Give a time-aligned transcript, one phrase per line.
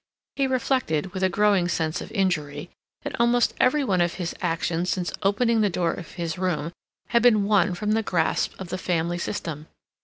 [0.35, 2.71] He reflected, with a growing sense of injury,
[3.03, 6.71] that almost every one of his actions since opening the door of his room
[7.09, 9.67] had been won from the grasp of the family system.